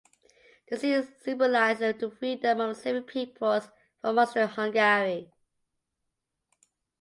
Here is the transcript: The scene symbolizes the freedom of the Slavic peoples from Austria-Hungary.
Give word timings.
The 0.67 0.77
scene 0.77 1.07
symbolizes 1.23 1.93
the 1.99 2.09
freedom 2.09 2.59
of 2.59 2.69
the 2.75 2.81
Slavic 2.81 3.05
peoples 3.05 3.69
from 4.01 4.17
Austria-Hungary. 4.17 5.31